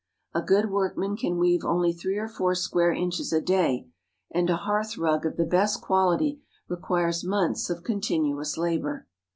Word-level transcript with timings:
A 0.33 0.41
good 0.41 0.71
workman 0.71 1.15
can 1.15 1.37
weave 1.37 1.63
only 1.63 1.93
three 1.93 2.17
or 2.17 2.27
four 2.27 2.55
square 2.55 2.91
inches 2.91 3.31
a 3.31 3.39
day, 3.39 3.87
and 4.31 4.49
a 4.49 4.55
hearth 4.55 4.97
rug 4.97 5.27
of 5.27 5.37
the 5.37 5.45
best 5.45 5.79
quality 5.83 6.41
requires 6.67 7.23
months 7.23 7.69
of 7.69 7.83
continuous 7.83 8.57
labor. 8.57 9.05